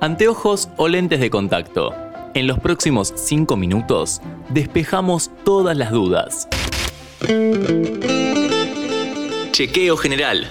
[0.00, 1.92] Anteojos o lentes de contacto.
[2.34, 6.48] En los próximos 5 minutos despejamos todas las dudas.
[9.50, 10.46] Chequeo general.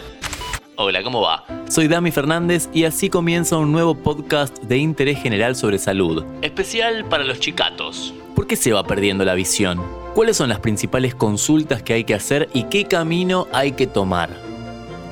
[0.75, 1.45] Hola, ¿cómo va?
[1.69, 7.05] Soy Dami Fernández y así comienza un nuevo podcast de interés general sobre salud, especial
[7.05, 8.13] para los chicatos.
[8.35, 9.81] ¿Por qué se va perdiendo la visión?
[10.13, 14.46] ¿Cuáles son las principales consultas que hay que hacer y qué camino hay que tomar?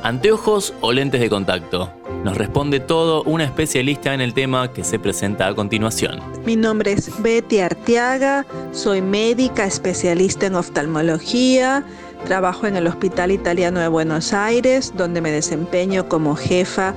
[0.05, 1.91] ¿Anteojos o lentes de contacto?
[2.23, 6.21] Nos responde todo una especialista en el tema que se presenta a continuación.
[6.45, 11.83] Mi nombre es Betty Arteaga, soy médica especialista en oftalmología,
[12.23, 16.93] trabajo en el Hospital Italiano de Buenos Aires, donde me desempeño como jefa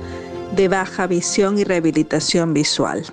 [0.55, 3.07] de baja visión y rehabilitación visual.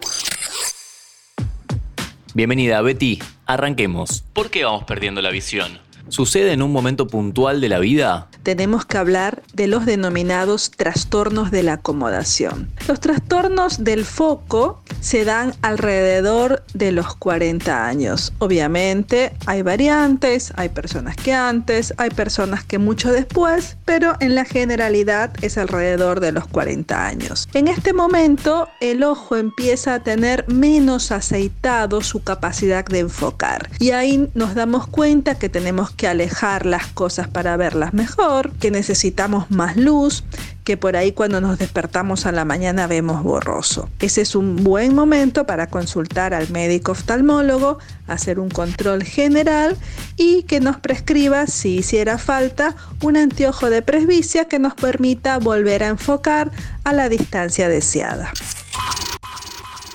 [2.34, 4.24] Bienvenida Betty, arranquemos.
[4.34, 5.85] ¿Por qué vamos perdiendo la visión?
[6.09, 8.28] ¿Sucede en un momento puntual de la vida?
[8.42, 12.70] Tenemos que hablar de los denominados trastornos de la acomodación.
[12.87, 18.32] Los trastornos del foco se dan alrededor de los 40 años.
[18.38, 24.45] Obviamente hay variantes, hay personas que antes, hay personas que mucho después, pero en la
[24.45, 27.48] generalidad es alrededor de los 40 años.
[27.52, 33.91] En este momento el ojo empieza a tener menos aceitado su capacidad de enfocar y
[33.91, 39.50] ahí nos damos cuenta que tenemos que alejar las cosas para verlas mejor, que necesitamos
[39.50, 40.24] más luz,
[40.64, 43.88] que por ahí cuando nos despertamos a la mañana vemos borroso.
[44.00, 49.76] Ese es un buen momento para consultar al médico oftalmólogo, hacer un control general
[50.16, 55.84] y que nos prescriba, si hiciera falta, un anteojo de presbicia que nos permita volver
[55.84, 56.50] a enfocar
[56.84, 58.32] a la distancia deseada.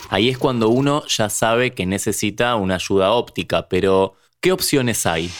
[0.10, 5.32] Ahí es cuando uno ya sabe que necesita una ayuda óptica, pero ¿qué opciones hay?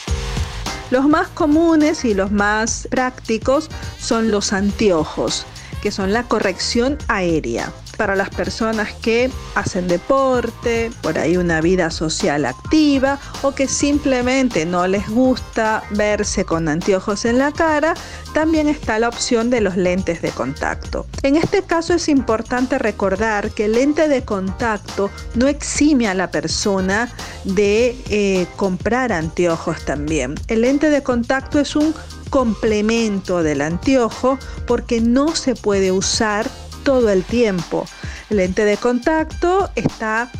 [0.92, 5.46] Los más comunes y los más prácticos son los anteojos,
[5.80, 11.90] que son la corrección aérea para las personas que hacen deporte, por ahí una vida
[11.90, 17.94] social activa o que simplemente no les gusta verse con anteojos en la cara,
[18.34, 21.06] también está la opción de los lentes de contacto.
[21.22, 26.30] En este caso es importante recordar que el lente de contacto no exime a la
[26.30, 27.12] persona
[27.44, 30.34] de eh, comprar anteojos también.
[30.48, 31.94] El lente de contacto es un
[32.30, 36.48] complemento del anteojo porque no se puede usar
[36.82, 37.86] todo el tiempo.
[38.30, 40.30] El lente de contacto está,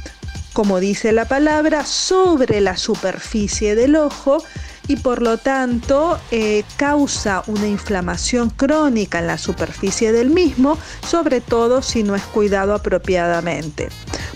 [0.53, 4.43] como dice la palabra, sobre la superficie del ojo
[4.89, 11.41] y por lo tanto eh, causa una inflamación crónica en la superficie del mismo, sobre
[11.41, 13.89] todo si no es cuidado apropiadamente.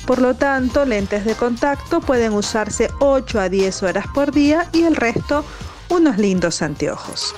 [0.07, 4.85] Por lo tanto, lentes de contacto pueden usarse 8 a 10 horas por día y
[4.85, 5.45] el resto
[5.89, 7.35] unos lindos anteojos.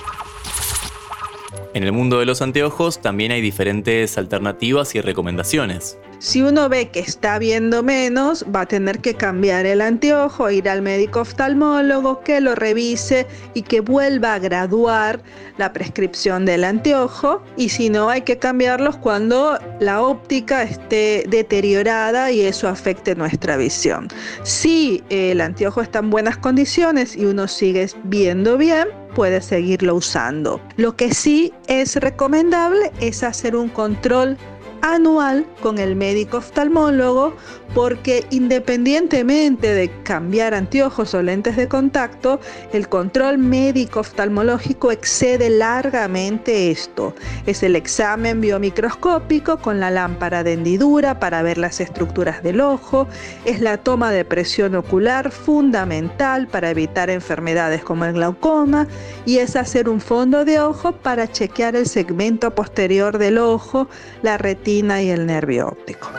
[1.73, 5.99] En el mundo de los anteojos también hay diferentes alternativas y recomendaciones.
[6.19, 10.67] Si uno ve que está viendo menos, va a tener que cambiar el anteojo, ir
[10.67, 15.21] al médico oftalmólogo que lo revise y que vuelva a graduar
[15.57, 17.41] la prescripción del anteojo.
[17.55, 23.55] Y si no, hay que cambiarlos cuando la óptica esté deteriorada y eso afecte nuestra
[23.55, 24.09] visión.
[24.43, 30.59] Si el anteojo está en buenas condiciones y uno sigue viendo bien, puede seguirlo usando.
[30.75, 34.37] Lo que sí es recomendable es hacer un control
[34.81, 37.33] anual con el médico oftalmólogo
[37.73, 42.39] porque independientemente de cambiar anteojos o lentes de contacto,
[42.73, 47.13] el control médico oftalmológico excede largamente esto.
[47.45, 53.07] Es el examen biomicroscópico con la lámpara de hendidura para ver las estructuras del ojo,
[53.45, 58.87] es la toma de presión ocular fundamental para evitar enfermedades como el glaucoma
[59.25, 63.87] y es hacer un fondo de ojo para chequear el segmento posterior del ojo,
[64.23, 66.09] la retina y el nervio óptico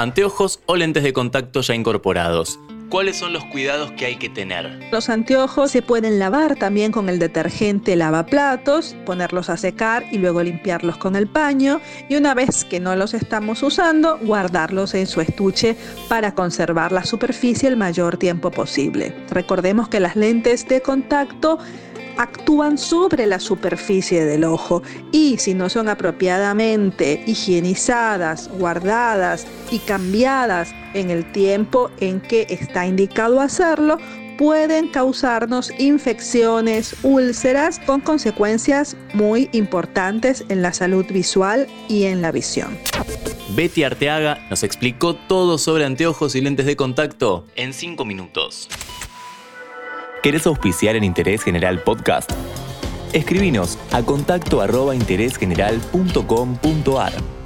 [0.00, 2.58] anteojos o lentes de contacto ya incorporados.
[2.88, 4.80] ¿Cuáles son los cuidados que hay que tener?
[4.90, 10.42] Los anteojos se pueden lavar también con el detergente lavaplatos, ponerlos a secar y luego
[10.42, 15.20] limpiarlos con el paño y una vez que no los estamos usando, guardarlos en su
[15.20, 15.76] estuche
[16.08, 19.14] para conservar la superficie el mayor tiempo posible.
[19.30, 21.58] Recordemos que las lentes de contacto
[22.20, 30.74] actúan sobre la superficie del ojo y si no son apropiadamente higienizadas, guardadas y cambiadas
[30.92, 33.96] en el tiempo en que está indicado hacerlo,
[34.36, 42.32] pueden causarnos infecciones, úlceras con consecuencias muy importantes en la salud visual y en la
[42.32, 42.76] visión.
[43.56, 48.68] Betty Arteaga nos explicó todo sobre anteojos y lentes de contacto en 5 minutos.
[50.22, 52.30] ¿Querés auspiciar en Interés General Podcast?
[53.14, 57.39] Escribinos a contacto arroba interésgeneral.com.ar.